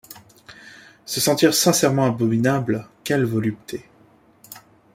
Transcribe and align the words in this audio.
Se 1.05 1.19
sentir 1.21 1.53
sincèrement 1.53 2.07
abominable, 2.07 2.87
quelle 3.03 3.23
volupté! 3.23 3.85